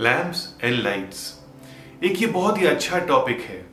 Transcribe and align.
Lamps 0.00 0.48
and 0.62 0.82
lights 0.82 1.18
एक 2.04 2.20
ये 2.22 2.26
बहुत 2.26 2.60
ही 2.60 2.66
अच्छा 2.66 2.98
टॉपिक 2.98 3.40
है, 3.40 3.64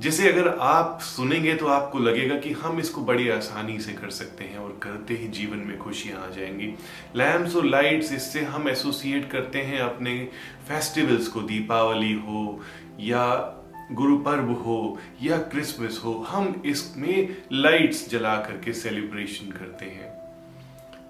जिसे 0.00 0.28
अगर 0.28 0.48
आप 0.48 0.98
सुनेंगे 1.02 1.54
तो 1.54 1.66
आपको 1.66 1.98
लगेगा 1.98 2.38
कि 2.38 2.52
हम 2.52 2.78
इसको 2.78 3.00
बड़ी 3.00 3.28
आसानी 3.28 3.78
से 3.78 3.92
कर 3.92 4.10
सकते 4.10 4.44
हैं 4.44 4.58
और 4.58 4.78
करते 4.82 5.14
ही 5.14 5.28
जीवन 5.28 5.58
में 5.58 5.76
खुशियाँ 5.78 6.22
आ 6.22 6.30
जाएँगी। 6.30 6.66
लैम्प्स 7.16 7.56
और 7.56 7.64
लाइट्स 7.64 8.12
इससे 8.12 8.40
हम 8.44 8.68
एसोसिएट 8.68 9.30
करते 9.30 9.62
हैं 9.62 9.80
अपने 9.80 10.16
फेस्टिवल्स 10.68 11.28
को, 11.28 11.40
दीपावली 11.42 12.12
हो 12.12 12.60
या 13.00 13.26
गुरु 13.92 14.16
पर्व 14.18 14.52
हो 14.56 14.98
या 15.22 15.38
क्रिसमस 15.38 16.00
हो, 16.04 16.12
हम 16.28 16.62
इसमें 16.66 17.36
लाइट्स 17.52 18.08
जला 18.10 18.36
करके 18.36 18.72
सेलिब्रेशन 18.72 19.50
करते 19.50 19.86
हैं। 19.86 20.12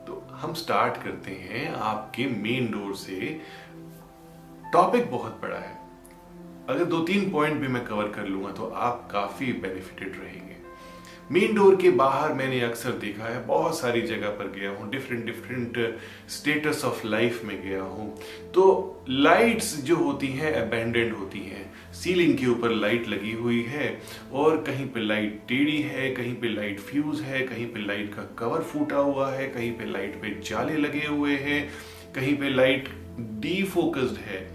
तो 0.06 0.26
हम 0.32 0.54
स्टार्ट 0.54 0.96
करते 1.04 1.30
हैं 1.42 1.72
आपके 1.74 2.26
मेन 2.26 2.66
डोर 2.70 2.96
से 2.96 3.40
टॉपिक 4.74 5.10
बहुत 5.10 5.38
बड़ा 5.42 5.56
है। 5.56 5.72
अगर 6.68 6.84
दो 6.84 7.00
तीन 7.02 7.30
पॉइंट 7.30 7.60
भी 7.60 7.68
मैं 7.68 7.84
कवर 7.84 8.08
कर 8.10 8.26
लूँगा 8.26 8.50
तो 8.52 8.66
आप 8.66 9.08
काफ़ी 9.12 9.52
बेनिफिटेड 9.54 10.16
रहेंगे। 10.22 10.42
मेन 11.32 11.54
डोर 11.54 11.76
के 11.76 11.90
बाहर 11.90 12.32
मैंने 12.32 12.60
अक्सर 12.60 12.92
देखा 13.00 13.24
है, 13.24 13.44
बहुत 13.46 13.78
सारी 13.78 14.00
जगह 14.02 14.28
पर 14.30 14.50
गया 14.50 14.70
हूँ 14.70 14.90
different 14.90 15.24
different 15.26 15.78
status 16.30 16.84
of 16.84 17.06
life 17.06 17.44
में 17.44 17.56
गया 17.62 17.82
हूँ। 17.82 18.08
तो 18.54 18.64
लाइट्स 19.08 19.74
जो 19.84 19.96
होती 19.96 20.28
हैं 20.32 20.52
अबेंडेंट 20.54 21.16
होती 21.18 21.40
हैं। 21.40 21.64
सीलिंग 21.94 22.36
के 22.38 22.46
ऊपर 22.46 22.70
लाइट 22.72 23.08
लगी 23.08 23.32
हुई 23.34 23.62
है 23.64 23.88
और 24.32 24.56
कहीं 24.62 24.86
पे 24.86 25.00
लाइट 25.00 25.40
टेढ़ी 25.48 25.80
है, 25.82 26.10
कहीं 26.10 26.34
पे 26.34 26.48
लाइट 26.48 26.80
फ्यूज 26.80 27.20
है, 27.20 27.46
कहीं 27.46 27.66
पे 27.66 27.86
लाइट 27.86 28.14
का 28.14 28.22
कवर 28.38 28.62
फूटा 28.62 28.96
हुआ 28.98 29.30
है, 29.30 29.48
कहीं 29.48 29.72
पे 29.72 29.90
लाइट 29.92 30.20
पे 30.22 30.38
जाले 30.50 30.76
लगे 30.78 31.06
हुए 31.06 31.36
हैं, 31.38 31.68
कहीं 32.14 32.36
पे 32.36 32.50
लाइट 32.50 32.88
डीफोकस्ड 33.18 34.16
है। 34.20 34.46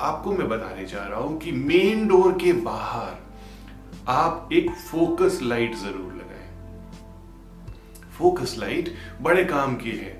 आपको 0.00 0.32
मैं 0.32 0.48
बताने 0.48 0.84
जा 0.86 1.06
रहा 1.06 1.20
हूँ 1.20 1.38
कि 1.40 1.52
मेन 1.52 2.06
डोर 2.08 2.32
के 2.42 2.52
बाहर 2.52 3.24
आप 4.08 4.48
एक 4.52 4.70
फोकस 4.82 5.38
लाइट 5.42 5.74
ज़रूर 5.76 6.12
लगाएँ। 6.12 6.50
फोकस 8.18 8.54
लाइट 8.58 8.94
बड़े 9.22 9.44
काम 9.44 9.74
की 9.76 9.90
है। 9.90 10.14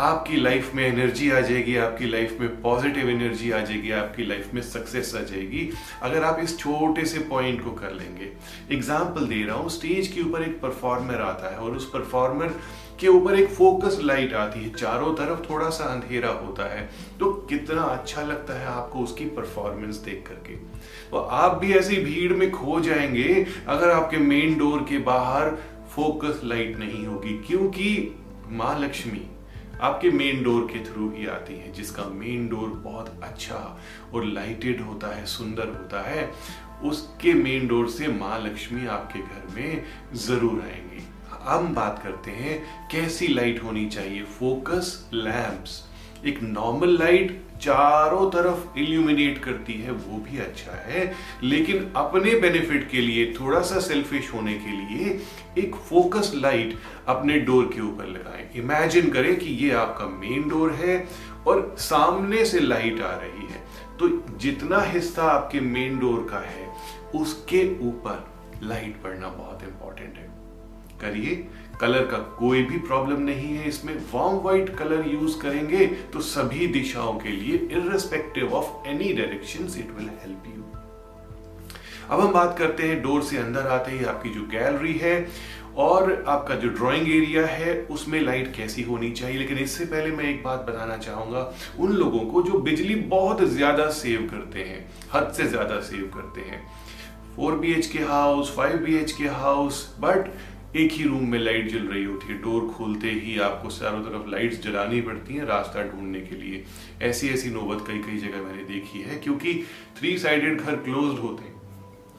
आपकी 0.00 0.36
लाइफ 0.36 0.74
में 0.74 0.82
एनर्जी 0.84 1.30
आ 1.30 1.40
जाएगी, 1.40 1.76
आपकी 1.76 2.06
लाइफ 2.06 2.36
में 2.40 2.60
पॉजिटिव 2.62 3.08
एनर्जी 3.10 3.50
आ 3.50 3.58
जाएगी, 3.58 3.90
आपकी 3.90 4.24
लाइफ 4.24 4.54
में 4.54 4.60
सक्सेस 4.62 5.14
आ 5.14 5.20
जाएगी। 5.22 5.68
अगर 6.02 6.24
आप 6.24 6.38
इस 6.40 6.58
छोटे 6.58 7.04
से 7.04 7.18
पॉइंट 7.30 7.62
को 7.64 7.70
कर 7.72 7.92
लेंगे। 7.92 8.30
एग्ज़ाम्पल 8.74 9.26
दे 9.26 9.42
रहा 9.42 9.56
हूँ 9.56 9.68
स्टेज 9.70 10.08
के 10.08 10.20
ऊपर 10.20 10.42
एक 10.42 10.60
परफॉर्मर 10.60 11.20
आता 11.22 11.50
है 11.50 11.58
और 11.58 11.76
उस 11.76 11.90
परफॉर्मर 11.90 12.54
के 13.02 13.08
ऊपर 13.08 13.34
एक 13.34 13.48
फोकस 13.48 13.98
लाइट 14.02 14.34
आती 14.34 14.60
है, 14.60 14.72
चारों 14.72 15.14
तरफ़ 15.14 15.50
थोड़ा 15.50 15.68
सा 15.70 15.84
अंधेरा 15.84 16.28
होता 16.28 16.74
है। 16.74 16.90
तो 17.20 17.32
कितना 17.32 17.82
अच्छा 17.82 18.22
लगता 18.22 18.60
है 18.60 18.66
आपको 18.66 18.98
उसकी 18.98 19.24
परफॉर्मेंस 19.24 19.96
देख 19.96 20.24
करके। 20.28 20.56
तो 21.10 21.16
आप 21.16 21.58
भी 21.58 21.72
ऐसी 21.72 21.96
भीड़ 21.96 22.32
में 22.32 22.50
खो 22.50 22.80
जाएँगे, 22.80 23.46
अगर 23.68 23.90
आपके 23.90 24.16
मेन 24.16 24.58
डोर 24.58 24.86
के 24.88 24.98
बाहर 24.98 25.50
फोकस 25.90 26.40
लाइट 26.44 26.78
नहीं 26.78 27.06
होगी। 27.06 27.38
क्योंकि 27.46 28.16
माँ 28.48 28.78
लक्ष्मी 28.80 29.28
आपके 29.80 30.10
मेन 30.10 30.42
डोर 30.42 30.62
के 30.62 30.84
थ्रू 30.84 31.12
ही 31.16 31.26
आती 31.26 31.54
है, 31.54 31.72
जिसका 31.72 32.04
मेन 32.04 32.48
डोर 32.48 32.68
बहुत 32.68 33.20
अच्छा 33.22 33.80
और 34.14 34.24
लाइटेड 34.24 34.80
होता 34.80 35.16
है, 35.16 35.26
सुंदर 35.26 35.68
होता 35.68 36.02
है, 36.10 36.30
उसके 36.84 37.34
मेन 37.34 37.66
डोर 37.68 37.88
से 37.88 38.08
माँ 38.08 38.38
लक्ष्मी 38.44 38.86
आपके 38.86 39.18
घर 39.18 39.54
में 39.54 39.82
ज़रूर 40.14 40.62
आएँगी। 40.62 41.04
हम 41.44 41.74
बात 41.74 42.00
करते 42.02 42.30
हैं, 42.30 42.88
कैसी 42.90 43.28
लाइट 43.28 43.62
होनी 43.62 43.86
चाहिए? 43.86 44.22
फोकस 44.22 45.10
लैंप्स 45.14 45.88
एक 46.26 46.42
नॉर्मल 46.42 46.98
लाइट 46.98 47.42
चारों 47.60 48.30
तरफ़ 48.30 48.78
इल्यूमिनेट 48.78 49.38
करती 49.38 49.72
है, 49.72 49.90
वो 49.90 50.18
भी 50.18 50.38
अच्छा 50.38 50.72
है। 50.72 51.14
लेकिन 51.42 51.92
अपने 51.96 52.34
बेनिफिट 52.34 52.90
के 52.90 53.00
लिए 53.00 53.34
थोड़ा 53.40 53.60
सा 53.60 53.80
सेल्फिश 53.80 54.32
होने 54.34 54.54
के 54.54 54.70
लिए, 54.70 55.22
एक 55.58 55.74
फोकस 55.74 56.32
लाइट 56.34 56.78
अपने 57.08 57.38
डोर 57.38 57.70
के 57.74 57.80
ऊपर 57.80 58.06
लगाएँ। 58.06 58.52
इमेजिन 58.54 59.10
करें 59.10 59.38
कि 59.38 59.46
ये 59.46 59.70
आपका 59.70 60.06
मेन 60.06 60.48
डोर 60.48 60.72
है 60.72 61.08
और 61.46 61.76
सामने 61.78 62.44
से 62.44 62.60
लाइट 62.60 63.00
आ 63.00 63.14
रही 63.14 63.46
है। 63.46 63.62
तो 63.98 64.36
जितना 64.38 64.80
हिस्सा 64.80 65.22
आपके 65.22 65.60
मेन 65.60 65.98
डोर 65.98 66.26
का 66.30 66.38
है, 66.38 66.72
उसके 67.14 67.80
ऊपर 67.80 68.32
लाइट 68.62 69.02
पड़ना 69.02 69.28
बहुत 69.28 69.62
इंपॉर्टेंट 69.62 70.14
है। 70.16 70.42
करिए। 71.02 71.34
कलर 71.80 72.06
का 72.06 72.18
कोई 72.38 72.62
भी 72.62 72.78
प्रॉब्लम 72.80 73.22
नहीं 73.22 73.54
है 73.56 73.68
इसमें। 73.68 73.94
वार्म 74.12 74.36
व्हाइट 74.40 74.76
कलर 74.78 75.08
यूज़ 75.08 75.38
करेंगे 75.40 75.86
तो 76.12 76.20
सभी 76.22 76.66
दिशाओं 76.74 77.14
के 77.18 77.28
लिए 77.30 77.56
irrespective 77.72 78.52
of 78.54 78.88
any 78.88 79.12
direction 79.12 79.64
it 79.78 79.96
will 79.98 80.10
help 80.20 80.44
you 80.46 80.62
अब 82.04 82.20
हम 82.20 82.32
बात 82.32 82.56
करते 82.58 82.88
हैं 82.88 83.00
डोर 83.02 83.22
से 83.22 83.36
अंदर 83.38 83.66
आते 83.70 83.90
ही 83.90 84.04
आपकी 84.06 84.30
जो 84.30 84.46
गैलरी 84.50 84.92
है 84.98 85.16
और 85.78 86.24
आपका 86.28 86.54
जो 86.54 86.68
ड्राइंग 86.70 87.08
एरिया 87.08 87.44
है, 87.46 87.74
उसमें 87.90 88.20
लाइट 88.20 88.52
कैसी 88.56 88.82
होनी 88.82 89.10
चाहिए। 89.10 89.38
लेकिन 89.38 89.58
इससे 89.58 89.84
पहले 89.84 90.10
मैं 90.12 90.24
एक 90.24 90.42
बात 90.44 90.66
बताना 90.68 90.96
चाहूँगा। 90.98 91.52
उन 91.80 91.92
लोगों 91.92 92.20
को 92.26 92.42
जो 92.42 92.58
बिजली 92.60 92.94
बहुत 93.08 93.42
ज़्यादा 93.50 93.88
सेव 93.92 94.28
करते 94.30 94.60
हैं, 94.60 94.84
हद 95.14 95.32
से 95.36 95.46
ज़्यादा 95.46 95.80
सेव 95.82 96.10
करते 96.14 96.40
हैं। 96.42 96.60
Four 97.36 97.54
B 97.56 97.72
K 97.92 97.98
house 98.04 98.54
five 98.56 98.76
B 98.78 98.98
K 99.12 99.28
house 99.36 99.86
but 100.00 100.28
एक 100.76 100.92
ही 100.92 101.04
रूम 101.04 101.26
में 101.28 101.38
लाइट 101.38 101.68
जल 101.70 101.86
रही 101.86 102.04
होती 102.04 102.26
है। 102.26 102.34
डोर 102.42 102.66
खोलते 102.68 103.10
ही 103.12 103.38
आपको 103.40 103.70
चारों 103.70 104.02
तरफ़ 104.02 104.28
लाइट्स 104.30 104.60
जलानी 104.62 105.00
पड़ती 105.00 105.34
हैं 105.34 105.44
रास्ता 105.46 105.82
ढूँढने 105.84 106.20
के 106.20 106.36
लिए। 106.36 106.62
ऐसी 107.02 107.28
ऐसी 107.28 107.50
नौबत 107.50 107.84
कई 107.86 107.98
कई 107.98 108.18
जगह 108.18 108.42
मैंने 108.42 108.62
देखी 108.64 109.00
है, 109.00 109.18
क्योंकि 109.18 109.54
थ्री 109.98 110.16
साइडेड 110.18 110.60
घर 110.60 110.76
क्लोज्ड 110.78 111.18
होते 111.18 111.44
हैं। 111.44 111.60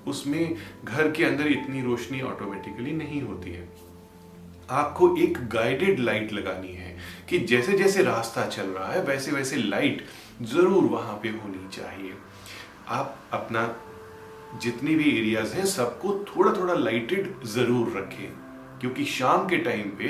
उसमें 0.07 0.55
घर 0.83 1.11
के 1.11 1.23
अंदर 1.23 1.47
इतनी 1.47 1.81
रोशनी 1.81 2.21
ऑटोमेटिकली 2.23 2.91
नहीं 2.93 3.21
होती 3.21 3.51
है। 3.51 3.67
आपको 4.71 5.15
एक 5.17 5.37
गाइडेड 5.49 5.99
लाइट 5.99 6.33
लगानी 6.33 6.73
है 6.73 6.95
कि 7.29 7.39
जैसे 7.45 7.77
जैसे 7.77 8.03
रास्ता 8.03 8.45
चल 8.47 8.67
रहा 8.67 8.91
है 8.91 9.03
वैसे 9.05 9.31
वैसे 9.31 9.57
लाइट 9.57 10.05
ज़रूर 10.43 10.83
वहाँ 10.91 11.19
पे 11.23 11.29
होनी 11.29 11.67
चाहिए। 11.71 12.13
आप 12.89 13.17
अपना 13.33 13.67
जितनी 14.61 14.95
भी 14.95 15.09
एरियाज़ 15.11 15.53
हैं, 15.53 15.65
सबको 15.65 16.13
थोड़ा 16.27 16.51
थोड़ा 16.53 16.73
लाइटेड 16.73 17.33
ज़रूर 17.47 17.97
रखें। 17.97 18.42
क्योंकि 18.83 19.03
शाम 19.07 19.45
के 19.47 19.57
टाइम 19.59 19.89
पे, 19.97 20.07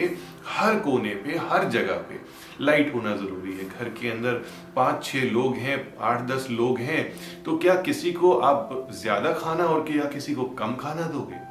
हर 0.50 0.79
कोने 0.79 1.09
पे, 1.16 1.38
हर 1.39 1.67
जगह 1.69 1.97
पे 2.03 2.19
लाइट 2.61 2.94
होना 2.94 3.16
ज़रूरी 3.16 3.53
है। 3.53 3.67
घर 3.69 3.89
के 3.91 4.09
अंदर 4.09 4.34
पाँच 4.75 5.03
छह 5.06 5.29
लोग 5.31 5.57
हैं 5.57 5.75
आठ 6.01 6.22
दस 6.28 6.47
लोग 6.51 6.79
हैं 6.81 7.03
तो 7.44 7.57
क्या 7.57 7.75
किसी 7.81 8.11
को 8.13 8.31
आप 8.41 8.88
ज़्यादा 8.94 9.34
खाना 9.34 9.66
और 9.66 9.84
क्या 9.84 10.06
किसी 10.09 10.34
को 10.34 10.44
कम 10.59 10.73
खाना 10.75 11.07
दोगे? 11.09 11.41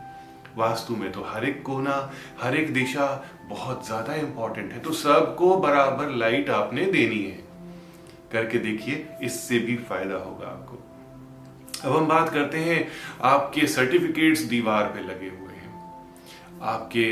वास्तु 0.56 0.96
में 0.96 1.10
तो 1.12 1.22
हर 1.24 1.44
एक 1.44 1.62
कोना, 1.62 2.12
हर 2.40 2.56
एक 2.56 2.72
दिशा 2.74 3.06
बहुत 3.48 3.86
ज़्यादा 3.86 4.14
इंपॉर्टेंट 4.16 4.72
है। 4.72 4.80
तो 4.80 4.92
सबको 4.94 5.56
बराबर 5.58 6.10
लाइट 6.16 6.50
आपने 6.50 6.84
देनी 6.86 7.22
है। 7.22 7.38
करके 8.32 8.58
देखिए, 8.58 9.06
इससे 9.22 9.58
भी 9.58 9.76
फ़ायदा 9.78 10.16
होगा 10.16 10.46
आपको। 10.46 10.78
अब 11.84 11.96
हम 11.96 12.06
बात 12.08 12.28
करते 12.28 12.58
हैं, 12.60 12.86
आपके 13.22 13.66
सर्टिफिकेट्स 13.68 14.42
दीवार 14.46 14.84
पे 14.86 15.00
लगे 15.02 15.28
हुए। 15.28 15.41
आपके 16.62 17.10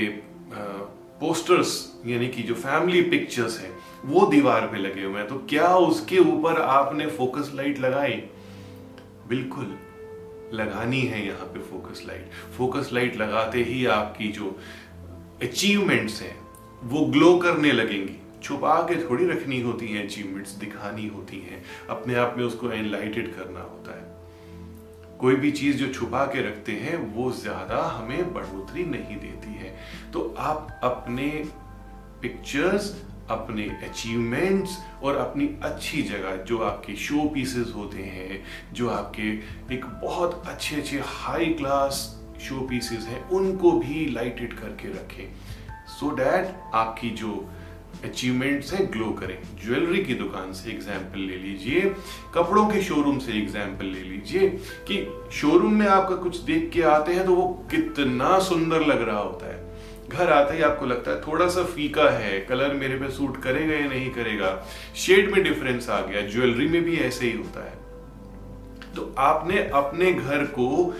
पोस्टर्स 1.20 1.70
यानी 2.06 2.28
कि 2.28 2.42
जो 2.42 2.54
फैमिली 2.54 3.02
पिक्चर्स 3.02 3.58
हैं, 3.60 3.72
वो 4.04 4.26
दीवार 4.26 4.66
पे 4.66 4.78
लगे 4.78 5.02
हुए 5.04 5.18
हैं। 5.20 5.28
तो 5.28 5.38
क्या 5.50 5.74
उसके 5.76 6.18
ऊपर 6.18 6.60
आपने 6.62 7.06
फोकस 7.06 7.50
लाइट 7.54 7.78
लगाई? 7.78 8.12
बिल्कुल, 9.28 9.76
लगानी 10.52 11.00
है 11.00 11.26
यहाँ 11.26 11.46
पे 11.46 11.60
फोकस 11.60 12.02
लाइट 12.06 12.30
फोकस 12.58 12.90
लाइट 12.92 13.16
लगाते 13.16 13.62
ही 13.62 13.84
आपकी 13.86 14.28
जो 14.28 14.56
अचीवमेंट्स 15.42 16.20
हैं, 16.22 16.36
वो 16.82 17.04
ग्लो 17.06 17.36
करने 17.38 17.72
लगेंगी। 17.72 18.16
छुपा 18.42 18.80
के 18.82 18.96
थोड़ी 19.08 19.26
रखनी 19.26 19.60
होती 19.60 19.88
हैं 19.88 20.06
अचीवमेंट्स 20.06 20.50
दिखानी 20.50 21.06
होती 21.08 21.40
हैं। 21.40 21.62
अपने 21.90 22.14
आप 22.14 22.34
में 22.38 22.44
उसको 22.44 22.70
एनलाइटेड 22.72 23.34
करना 23.34 23.60
होता 23.60 23.96
है। 23.98 24.19
कोई 25.20 25.34
भी 25.34 25.50
चीज़ 25.50 25.76
जो 25.76 25.92
छुपा 25.92 26.24
के 26.24 26.42
रखते 26.48 26.72
हैं, 26.72 26.96
वो 27.14 27.32
ज़्यादा 27.32 27.82
हमें 27.82 28.32
बढ़ोतरी 28.34 28.84
नहीं 28.84 29.16
देती 29.16 29.54
है। 29.54 29.76
तो 30.12 30.34
आप 30.38 30.80
अपने 30.84 31.28
पिक्चर्स 32.22 33.02
अपने 33.30 33.62
अचीवमेंट्स 33.62 34.78
और 35.02 35.16
अपनी 35.16 35.50
अच्छी 35.62 36.02
जगह, 36.02 36.36
जो 36.36 36.58
आपके 36.58 36.96
शो 36.96 37.28
पीसेस 37.28 37.72
होते 37.76 38.02
हैं, 38.02 38.44
जो 38.72 38.88
आपके 38.88 39.28
एक 39.74 39.84
बहुत 39.84 40.42
अच्छे 40.46 40.76
अच्छे 40.76 41.00
हाई 41.04 41.46
क्लास 41.46 42.20
शो 42.40 42.60
पीसेस 42.60 43.04
हैं, 43.04 43.28
उनको 43.28 43.72
भी 43.72 44.06
लाइटेड 44.06 44.52
करके 44.52 44.88
रखें। 44.88 45.32
सो 45.86 46.06
so 46.06 46.16
डैट 46.16 46.60
आपकी 46.74 47.10
जो 47.10 47.50
अचीवमेंट्स 48.04 48.72
हैं 48.72 48.86
ग्लो 48.92 49.10
करें। 49.12 49.36
ज्वेलरी 49.64 50.02
की 50.04 50.14
दुकान 50.14 50.52
से 50.52 50.70
एग्ज़ाम्पल 50.70 51.20
ले 51.20 51.36
लीजिए। 51.38 51.80
कपड़ों 52.34 52.66
के 52.66 52.82
शोरूम 52.82 53.18
से 53.18 53.32
एग्ज़ाम्पल 53.32 53.86
ले 53.86 54.02
लीजिए 54.02 54.48
कि 54.88 54.96
शोरूम 55.32 55.74
में 55.74 55.86
आपका 55.88 56.16
कुछ 56.16 56.38
देख 56.44 56.70
के 56.72 56.82
आते 56.90 57.14
हैं 57.14 57.24
तो 57.26 57.34
वो 57.34 57.46
कितना 57.70 58.38
सुंदर 58.40 58.86
लग 58.86 59.02
रहा 59.02 59.18
होता 59.18 59.46
है। 59.46 59.58
घर 60.08 60.30
आते 60.32 60.54
ही 60.54 60.62
आपको 60.62 60.86
लगता 60.86 61.10
है 61.10 61.20
थोड़ा 61.22 61.48
सा 61.48 61.62
फीका 61.66 62.08
है 62.12 62.38
कलर 62.46 62.74
मेरे 62.74 62.96
पे 62.96 63.10
सूट 63.12 63.42
करेगा 63.42 63.74
या 63.74 63.88
नहीं 63.88 64.10
करेगा। 64.12 64.56
शेड 64.96 65.30
में 65.32 65.42
डिफरेंस 65.44 65.88
आ 65.90 66.00
गया 66.02 66.26
ज्वेलरी 66.28 66.68
में 66.68 66.82
भी 66.84 66.96
ऐसे 66.98 67.26
ही 67.26 67.32
होता 67.32 67.64
है। 67.64 67.78
तो 68.94 69.14
आपने 69.20 69.58
अपने 69.76 70.12
घर 70.12 70.44
को 70.58 70.94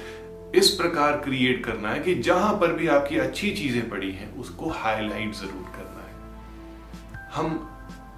इस 0.55 0.69
प्रकार 0.73 1.17
क्रिएट 1.25 1.65
करना 1.65 1.91
है 1.91 2.01
कि 2.01 2.15
जहाँ 2.21 2.53
पर 2.61 2.73
भी 2.73 2.87
आपकी 2.91 3.19
अच्छी 3.19 3.51
चीज़ें 3.53 3.89
पड़ी 3.91 4.11
हैं, 4.13 4.35
उसको 4.37 4.71
हाईलाइट 4.71 5.35
ज़रूर 5.35 5.65
करना 5.67 5.77
है 5.77 5.80
हम 7.35 7.51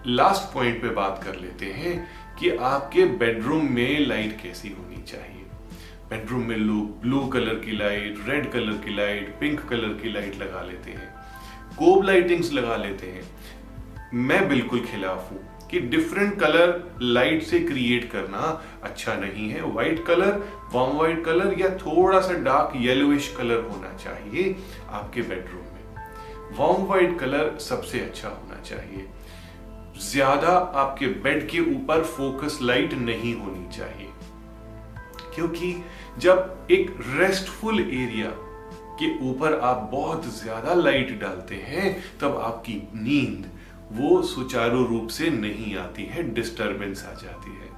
लास्ट 0.07 0.53
पॉइंट 0.55 0.81
पे 0.83 0.89
बात 0.95 1.23
कर 1.25 1.35
लेते 1.35 1.67
हैं 1.73 1.95
कि 2.39 2.51
आपके 2.67 3.05
बेडरूम 3.19 3.69
में 3.73 4.07
लाइट 4.07 4.41
कैसी 4.43 4.69
होनी 4.69 5.03
चाहिए। 5.03 5.45
बेडरूम 6.11 6.43
में 6.43 6.57
लोग 6.57 7.01
ब्लू 7.01 7.21
कलर 7.27 7.55
की 7.55 7.77
लाइट 7.77 8.25
रेड 8.29 8.51
कलर 8.53 8.79
की 8.85 8.95
लाइट 8.97 9.35
पिंक 9.41 9.61
कलर 9.61 9.93
की 10.03 10.13
लाइट 10.13 10.39
लगा 10.39 10.63
लेते 10.63 10.91
हैं। 10.91 11.09
कोब 11.79 12.05
लाइटिंग्स 12.05 12.53
लगा 12.53 12.77
लेते 12.77 13.07
हैं। 13.07 13.25
मैं 14.15 14.49
बिल्कुल 14.49 14.81
खिलाफ 14.87 15.31
हूँ 15.33 15.41
कि 15.71 15.81
डिफरेंट 15.81 16.39
कलर 16.41 16.99
लाइट 17.03 17.43
से 17.43 17.61
क्रिएट 17.61 18.11
करना 18.11 18.41
अच्छा 18.83 19.15
नहीं 19.17 19.49
है। 19.51 19.63
White 19.65 20.05
colour 20.07 20.43
warm 20.73 20.97
white 20.97 21.25
colour 21.25 21.61
या 21.61 21.71
थोड़ा 21.77 22.21
सा 22.21 22.35
डार्क 22.45 22.73
येलोइश 22.77 23.35
कलर 23.39 23.61
होना 23.71 23.97
चाहिए 23.97 24.57
आपके 24.91 25.23
बेडरूम 25.23 25.73
में। 25.75 25.82
वॉर्म 26.57 26.85
व्हाइट 26.87 27.19
कलर 27.19 27.59
सबसे 27.61 28.01
अच्छा 28.01 28.29
होना 28.29 28.61
चाहिए। 28.63 29.09
ज़्यादा 30.03 30.57
आपके 30.77 31.07
बेड 31.25 31.49
के 31.49 31.61
ऊपर 31.75 32.03
फोकस 32.07 32.59
लाइट 32.63 32.93
नहीं 32.95 33.35
होनी 33.35 33.69
चाहिए। 33.77 34.09
क्योंकि 35.35 35.75
जब 36.19 36.69
एक 36.71 36.97
रेस्टफुल 37.09 37.81
एरिया 37.81 38.31
के 39.01 39.09
ऊपर 39.29 39.59
आप 39.61 39.89
बहुत 39.93 40.27
ज़्यादा 40.35 40.75
लाइट 40.75 41.19
डालते 41.21 41.55
हैं, 41.67 41.97
तब 42.21 42.37
आपकी 42.39 42.75
नींद 42.95 43.51
वो 43.93 44.23
सुचारू 44.25 44.85
रूप 44.87 45.09
से 45.11 45.31
नहीं 45.31 45.75
आती 45.77 46.05
है 46.05 46.23
डिस्टरबेंस 46.35 47.05
आ 47.05 47.13
जाती 47.15 47.51
है। 47.53 47.71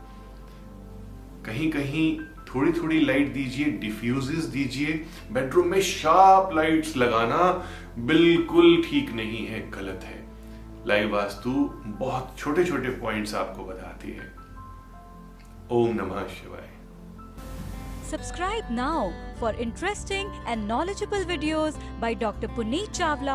कहीं 1.47 1.71
कहीं 1.71 2.19
थोड़ी 2.49 2.73
थोड़ी 2.73 3.01
लाइट 3.01 3.33
दीजिए 3.35 3.65
डिफ्यूजेस 3.65 4.45
दीजिए। 4.45 5.07
बेडरूम 5.33 5.67
में 5.67 5.81
शार्प 5.81 6.55
लाइट्स 6.55 6.97
लगाना 6.97 7.69
बिल्कुल 7.99 8.83
ठीक 8.91 9.13
नहीं 9.13 9.47
है, 9.47 9.71
गलत 9.71 10.01
है। 10.05 10.23
लाइव 10.87 11.15
वास्तु 11.15 11.51
बहुत 11.87 12.35
छोटे 12.39 12.65
छोटे 12.65 12.89
पॉइंट्स 12.89 13.35
आपको 13.35 13.65
बताती 13.65 14.13
है। 14.13 14.33
ओम 15.71 15.95
नमः 15.95 16.27
शिवाय। 16.29 16.71
Subscribe 18.11 18.65
now 18.71 19.11
for 19.41 19.55
interesting 19.55 20.31
and 20.49 20.69
knowledgeable 20.69 21.25
videos 21.25 21.73
by 22.03 22.21
doctor 22.21 22.47
Puneet 22.47 22.93
Chawla. 22.95 23.33